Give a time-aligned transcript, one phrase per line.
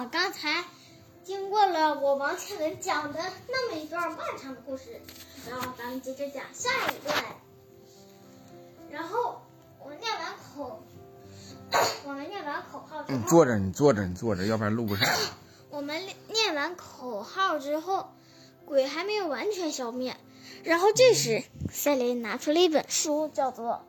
[0.00, 0.64] 好，刚才
[1.22, 4.98] 经过了我王倩文讲的那么一段漫长的故事，
[5.46, 7.22] 然后咱们接着讲下一段。
[8.90, 9.42] 然后
[9.78, 10.82] 我念完口，
[12.06, 15.06] 我们念完口号之后，你坐着，你坐着，你坐着，要不然录不上。
[15.68, 18.08] 我们念完口号之后，
[18.64, 20.16] 鬼还没有完全消灭。
[20.64, 23.84] 然后这时，赛雷拿出了一本书，叫做，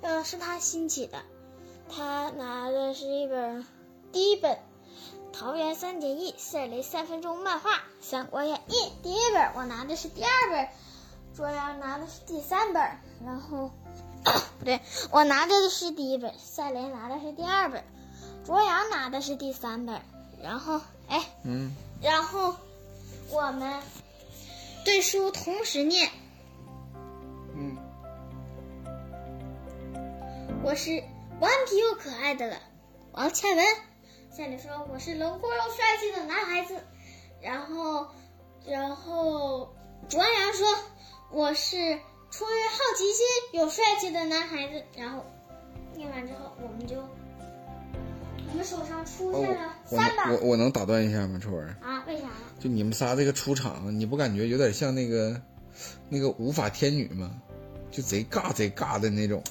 [0.00, 1.22] 呃，是他新起的。
[1.88, 3.64] 他拿的是一本，
[4.10, 4.54] 第一本
[5.32, 10.68] 《桃园三结义》赛雷三分钟漫画《三国演义》第一本，我拿的是第二本，
[11.34, 12.82] 卓阳拿的是第三本。
[13.24, 13.70] 然后，
[14.60, 17.82] 不对，我拿的是第一本，赛雷拿的是第二本，
[18.44, 20.00] 卓阳拿的是第三本。
[20.42, 22.54] 然后，哎，嗯，然后
[23.30, 23.80] 我们
[24.84, 26.10] 对书同时念。
[27.54, 27.76] 嗯，
[30.62, 31.02] 我是
[31.40, 32.56] 顽皮又可爱的了
[33.12, 33.64] 王倩文。
[34.34, 36.74] 夏里说我是冷酷又帅气的男孩子。
[37.42, 38.06] 然后，
[38.64, 39.74] 然后
[40.08, 40.66] 卓阳说
[41.30, 41.76] 我是
[42.30, 44.82] 出于好奇心有帅气的男孩子。
[44.96, 45.22] 然后
[45.94, 51.68] 念完之后，我们就我们手上出现了三把我我能打断一下吗，臭文？
[51.82, 52.02] 啊？
[52.06, 52.22] 为啥？
[52.58, 55.38] 就你们仨这个出场，你不感觉有点像那个
[56.08, 57.30] 那个无法天女吗？
[57.90, 59.44] 就贼尬贼尬的那种。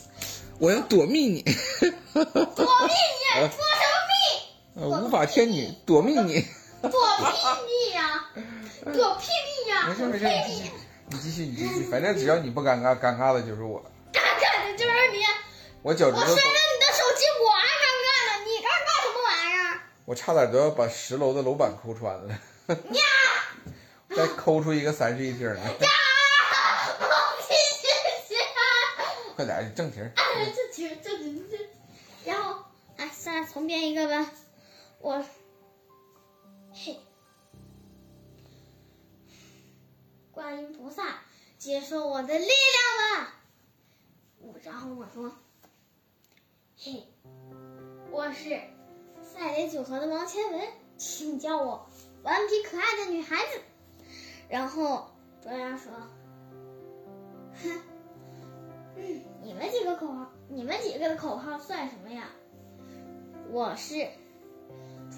[0.57, 1.43] 我要躲避你，
[2.13, 3.49] 躲避你，
[4.75, 6.45] 呃无法天女躲避你。
[6.81, 6.91] 躲屁
[7.67, 8.25] 你呀！
[8.93, 9.27] 躲屁
[9.65, 9.87] 你呀！
[9.87, 10.25] 没事没事，
[11.07, 13.83] 你继续，你继续反正只要你不尴尬，尴尬的就是我。
[14.11, 15.23] 尴尬的就是你。
[15.83, 19.81] 我脚趾头我摔了，你的手机，我还尴尬呢，你尴尬什么玩意儿？
[20.05, 22.33] 我差点都要把十楼的楼板抠穿了，
[22.67, 23.03] 呀
[24.15, 25.61] 再抠出一个三室一厅来。
[25.61, 25.89] 呀！
[27.47, 27.87] 谢谢
[28.27, 28.35] 谢。
[29.35, 30.05] 快点，正题正
[30.71, 31.19] 题这这
[31.51, 31.69] 这，
[32.25, 32.63] 然后
[32.97, 34.31] 哎，再重编一个吧。
[35.01, 35.23] 我，
[36.71, 36.99] 嘿，
[40.31, 41.03] 观音菩萨，
[41.57, 43.33] 接受我的力量吧。
[44.63, 45.31] 然后我说，
[46.77, 47.07] 嘿，
[48.11, 48.61] 我是
[49.23, 50.67] 赛雷组合的王千文，
[50.97, 51.89] 请叫我
[52.21, 53.61] 顽皮可爱的女孩子。
[54.49, 55.09] 然后
[55.41, 55.91] 卓阳说，
[57.55, 57.81] 哼。
[58.97, 62.29] 嗯，你们几个口号，你们几个的口号算什么呀？
[63.49, 64.07] 我是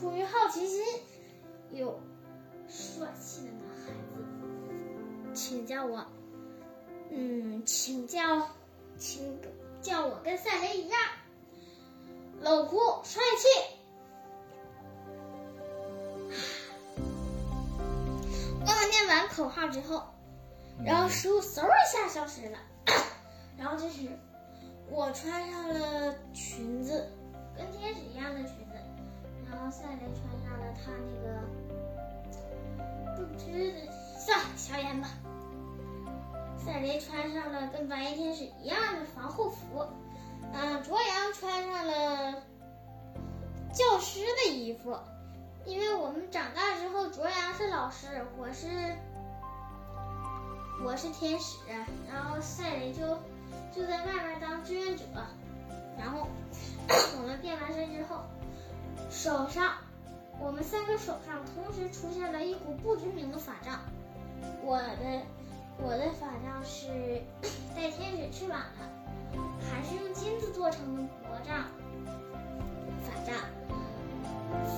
[0.03, 0.83] 出于好奇心
[1.71, 1.97] 又
[2.67, 4.21] 帅气的男孩子，
[5.33, 6.05] 请叫我，
[7.09, 8.49] 嗯，请叫，
[8.97, 9.39] 请
[9.81, 10.99] 叫我跟赛雷一样，
[12.41, 13.47] 冷酷帅气。
[18.59, 20.03] 我念完口号之后，
[20.83, 22.57] 然后食物嗖一下消失了。
[23.57, 24.09] 然后这时，
[24.89, 27.09] 我穿上了裙子，
[34.63, 35.09] 算了，小言吧。
[36.57, 39.85] 赛雷穿上了跟白衣天使一样的防护服。
[40.53, 42.33] 嗯，卓阳穿上了
[43.73, 44.97] 教师的衣服，
[45.65, 48.07] 因为我们长大之后，卓阳是老师，
[48.37, 48.67] 我是
[50.85, 51.57] 我是天使，
[52.09, 53.17] 然后赛雷就。
[53.75, 55.03] 就在外面当志愿者，
[55.97, 56.27] 然后
[57.17, 58.21] 我们变完身之后，
[59.09, 59.77] 手上
[60.39, 63.79] 我们三个手上同时出现了一股不知名的法杖。
[64.63, 65.21] 我的
[65.77, 67.21] 我的法杖是
[67.75, 69.37] 带天使翅膀的，
[69.69, 71.69] 还是用金子做成的魔杖
[73.03, 73.35] 法杖。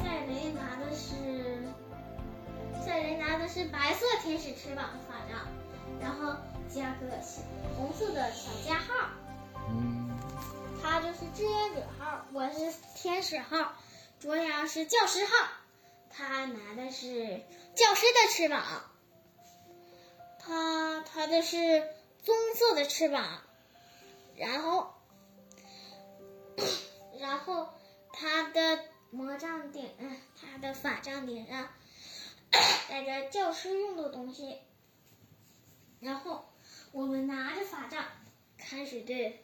[0.02, 1.14] 赛雷拿的是
[2.86, 5.48] 赛雷拿的是白色天使翅膀的法杖，
[6.02, 6.36] 然后。
[6.68, 7.08] 加个
[7.78, 9.09] 红色的小加号，
[9.70, 10.09] 嗯，
[10.81, 13.75] 他就是志愿者号，我是天使号，
[14.20, 15.48] 卓阳是教师号，
[16.09, 17.44] 他拿的是
[17.75, 18.62] 教师的翅膀，
[20.45, 21.57] 他他的是
[22.23, 23.41] 棕色的翅膀，
[24.35, 24.94] 然后，
[27.19, 27.69] 然后
[28.13, 28.79] 他的
[29.11, 29.89] 魔杖顶，
[30.39, 31.69] 他的法杖顶上
[32.89, 34.59] 带着教师用的东西，
[36.00, 36.45] 然后。
[36.91, 38.06] 我们拿着法杖，
[38.57, 39.44] 开始对，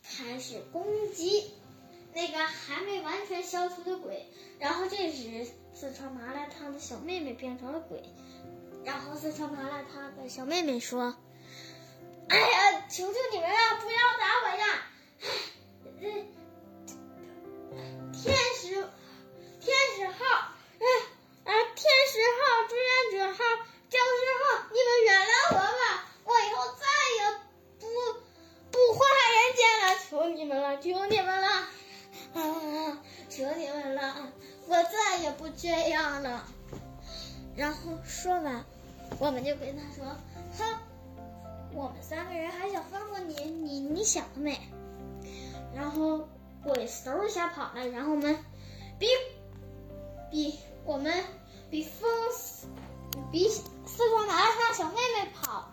[0.00, 1.52] 开始攻击
[2.12, 4.28] 那个还没完全消除的鬼。
[4.60, 5.44] 然后这时，
[5.74, 8.00] 四川麻辣烫的小妹妹变成了鬼。
[8.84, 11.16] 然后四川麻辣烫的小妹妹说
[12.28, 14.82] ：“哎呀，求求你们了，不要打我呀！
[16.00, 16.06] 这
[18.12, 18.68] 天使，
[19.60, 20.14] 天使号，
[20.78, 20.86] 哎
[21.44, 23.38] 啊，天使号，志愿者号，
[23.88, 24.02] 僵尸
[24.40, 25.82] 号，你们原谅我吧。”
[26.26, 26.84] 我以后再
[27.16, 27.18] 也
[27.78, 27.86] 不
[28.70, 31.48] 不祸害人间了，求你们了，求你们了，
[32.34, 32.98] 啊！
[33.28, 34.32] 求你们了，
[34.66, 36.46] 我再也不这样了。
[37.56, 38.64] 然后说完，
[39.18, 40.04] 我们就跟他说
[40.58, 40.78] ：“哼，
[41.72, 44.58] 我们三个人还想放过你，你你想得美。”
[45.74, 46.28] 然后
[46.62, 48.36] 鬼嗖一下跑了，然后我们
[48.98, 49.06] 比
[50.30, 51.24] 比我们
[51.70, 52.08] 比风
[53.30, 55.68] 比四川麻辣烫小妹妹跑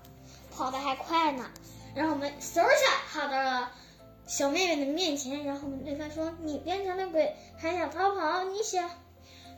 [0.51, 1.49] 跑的还快呢。
[1.93, 3.71] 然后我们嗖一下跑到了
[4.25, 8.43] 小妹妹的面前，然后我们对她说：“你变成了鬼，还想逃跑？
[8.45, 8.89] 你想，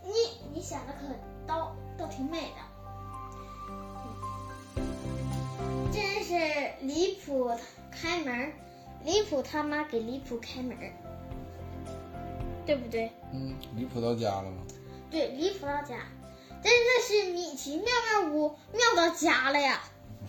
[0.04, 0.12] 你
[0.54, 1.00] 你想的可
[1.46, 2.58] 倒倒挺美的。”
[6.82, 7.52] 离谱！
[7.92, 8.52] 开门，
[9.04, 10.78] 离谱他妈给离谱开门，
[12.66, 13.12] 对不对？
[13.32, 14.64] 嗯，离谱到家了吗？
[15.12, 16.00] 对，离谱到家，
[16.64, 17.86] 真的是米奇妙
[18.22, 19.82] 妙屋妙到家了呀！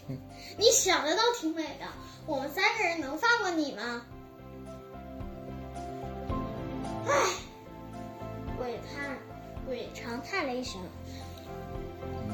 [0.58, 1.86] 你想的倒挺美的，
[2.26, 4.04] 我们三个人能放过你吗？
[7.06, 7.12] 唉，
[8.58, 9.16] 鬼叹，
[9.66, 10.80] 鬼长叹了一声。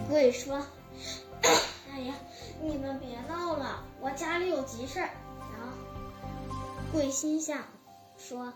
[0.09, 0.56] 鬼说
[1.93, 2.15] ：“哎呀，
[2.62, 5.11] 你们别闹了，我家里有急事儿。”
[5.53, 5.73] 然后
[6.93, 7.65] 鬼心想
[8.19, 8.53] 说：“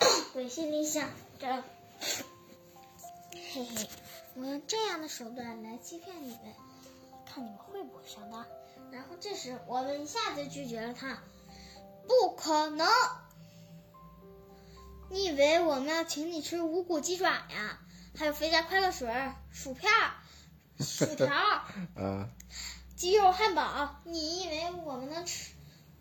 [0.32, 1.08] 鬼心里想
[1.38, 1.64] 着，
[3.32, 3.88] 嘿嘿，
[4.34, 6.54] 我用这样的手段来欺骗你们，
[7.26, 8.46] 看你们会不会上当。”
[8.92, 11.18] 然后这时我们一下子拒绝了他，
[12.06, 12.88] 不可能！
[15.08, 17.78] 你以为我们要请你吃无骨鸡爪呀？
[18.18, 19.08] 还有肥宅快乐水、
[19.50, 19.90] 薯片、
[20.80, 21.26] 薯条、
[21.96, 22.28] 啊，
[23.00, 23.96] 鸡肉汉堡？
[24.04, 25.52] 你以为我们能吃，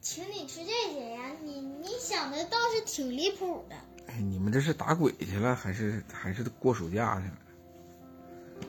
[0.02, 1.32] 请你吃这些呀？
[1.42, 3.76] 你你想的倒是挺离谱的。
[4.08, 7.38] 哎，你们这是打鬼去了，还是还是过暑假去了？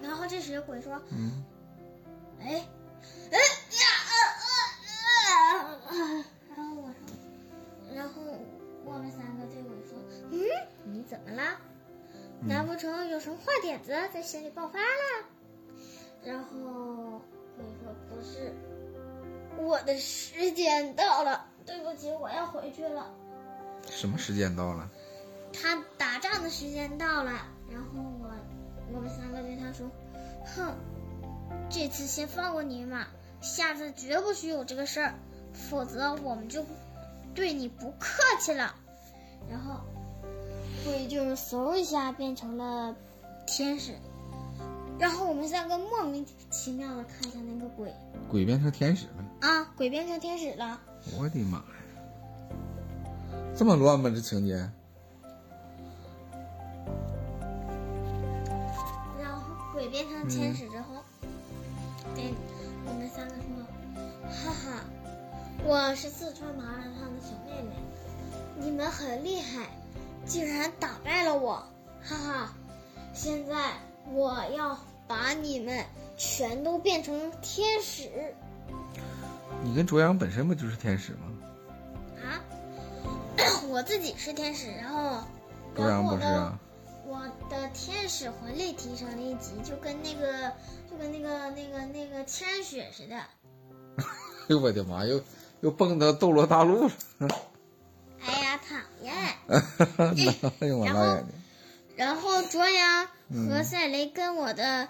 [0.00, 1.44] 然后这时鬼说嗯
[2.38, 2.46] ，：“哎，
[3.32, 6.24] 哎呀，呃呃呃。”
[6.56, 8.22] 然后我说，然后
[8.84, 9.98] 我们三个对鬼说
[10.30, 10.38] ：“嗯，
[10.84, 11.58] 你怎么了？
[12.42, 15.26] 难不成有什么坏点子在心里爆发了？”
[16.22, 17.20] 然后
[17.60, 18.54] 鬼说：“不是，
[19.58, 23.06] 我的时间到了，对不起，我要回去了。
[23.88, 24.88] 什么时间到了？
[25.52, 27.32] 他打仗的时间到了。”
[27.70, 28.30] 然后我
[28.92, 29.88] 我们三个对他说
[30.56, 30.74] ：“哼，
[31.68, 33.06] 这次先放过你嘛，
[33.40, 35.14] 下次绝不许有这个事儿，
[35.52, 36.64] 否则我们就
[37.34, 38.74] 对你不客气了。”
[39.48, 39.80] 然后
[40.84, 42.94] 鬼就是嗖一下变成了
[43.46, 43.94] 天使，
[45.00, 47.90] 然后我们三个莫名其妙的看向那个鬼
[48.28, 49.24] 鬼变成天使了？
[49.40, 50.78] 啊，鬼变成天使了。
[51.18, 51.64] 我的妈呀！
[53.56, 54.10] 这么乱吗？
[54.10, 54.56] 这情节？
[59.18, 59.42] 然后
[59.72, 61.02] 鬼变成天使之后，
[62.14, 62.34] 对
[62.86, 63.42] 我们三个说
[64.28, 64.84] ：“哈哈，
[65.64, 67.74] 我是四川麻辣烫的小妹妹，
[68.58, 69.70] 你们很厉害，
[70.26, 71.64] 竟然打败了我，
[72.02, 72.52] 哈哈！
[73.14, 73.72] 现在
[74.12, 74.78] 我要
[75.10, 75.84] 把你们
[76.16, 78.08] 全都变成天使
[79.64, 81.26] 你跟卓阳本身不就是天使吗？
[82.22, 82.38] 啊！
[83.68, 85.24] 我自己是天使，然后
[85.74, 86.56] 卓阳不是啊？
[87.08, 87.18] 我
[87.50, 90.52] 的天使魂力提升了一级，就跟那个
[90.88, 93.16] 就跟那个那个那个千雪似的。
[93.98, 94.04] 哎
[94.46, 95.04] 呦我的妈！
[95.04, 95.20] 又
[95.60, 96.92] 又蹦到斗罗大陆了！
[98.24, 99.12] 哎呀，讨厌！
[100.60, 101.34] 哎呦我然后大眼睛！
[101.96, 104.88] 然后卓阳嗯和赛雷跟我的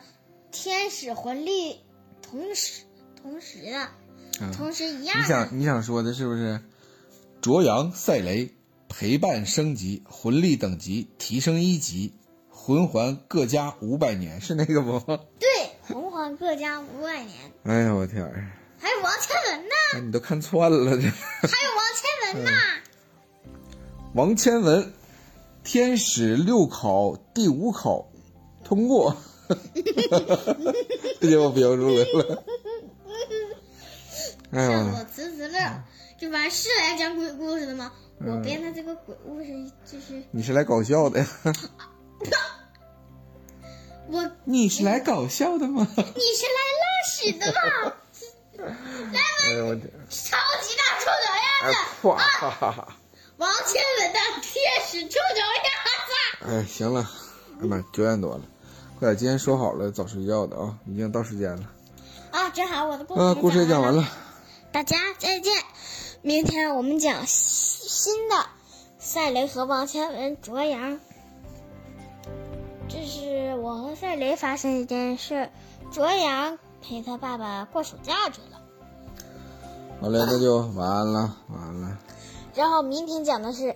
[0.51, 1.81] 天使魂力
[2.23, 2.83] 同时
[3.21, 3.93] 同时的，啊
[4.57, 5.23] 同时一样的。
[5.23, 6.61] 你想你想说的是不是？
[7.43, 8.55] 卓阳、赛雷
[8.89, 12.13] 陪伴升级，魂力等级提升一级，
[12.51, 14.99] 魂环各加五百年，是那个不？
[15.39, 15.49] 对，
[15.83, 18.51] 魂环各加五百年，哎呀我天儿！
[18.79, 21.03] 还有王千文呢，哎，你都看串了这。
[21.47, 22.51] 还有王千文呢。
[24.15, 24.93] 王千文，
[25.63, 28.10] 天使六考第五考
[28.71, 29.17] 通过，
[31.21, 32.45] 这就我标注来了。
[34.53, 35.83] 哎呀，让我呲呲乐，
[36.21, 37.91] 这不是来讲鬼故事的吗？
[38.21, 39.47] 我嗯编的这个鬼故事
[39.85, 41.27] 就是你是来搞笑的呀？
[44.07, 45.85] 我，你是来搞笑的吗？
[45.97, 47.59] 你是来拉屎的吧？
[49.47, 49.91] 哎呦我天！
[50.09, 51.77] 超级大臭脚丫哎子，
[52.09, 52.97] 啊哈哈哈！
[53.39, 55.69] 王千文的天使臭脚丫
[56.07, 56.13] 子。
[56.55, 57.11] 哎，行了，
[57.63, 58.43] 哎妈，九点多了，
[59.01, 61.63] 快点，今天说好了早睡觉的啊，已经到时间了。
[62.33, 64.09] 啊，正好我的故事啊，故事也讲完了，了。
[64.73, 65.55] 大家再见。
[66.21, 68.37] 明天我们讲新的
[68.99, 71.01] 赛雷和王千文卓阳。
[72.91, 75.49] 这是我和赛雷发生一件事，
[75.91, 78.61] 卓阳陪他爸爸过暑假去了。
[80.03, 81.99] 好嘞，那就晚安了，晚安了。
[82.55, 83.75] 然后明天讲的是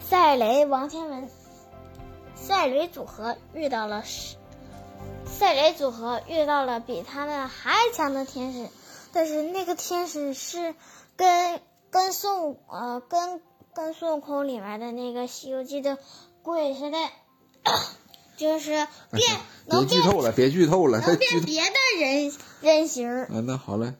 [0.00, 1.30] 赛雷、王千文
[2.40, 4.02] 赛雷组合遇到了
[5.26, 8.68] 赛雷组合遇到了比他们还强的天使，
[9.12, 10.74] 但是那个天使是
[11.16, 13.40] 跟跟孙悟呃跟
[13.74, 15.98] 跟孙悟空里面的那个《西游记》的
[16.42, 16.98] 鬼似的，
[18.36, 23.40] 就是变能变别剧透了，别剧透了，再能变别的人人形儿啊！
[23.44, 23.94] 那好嘞，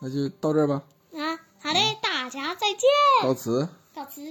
[0.00, 0.82] 那就到这儿吧，
[1.14, 1.38] 啊。
[1.62, 2.88] 好嘞，大家再见，
[3.22, 3.68] 到此。
[3.92, 4.22] 到此。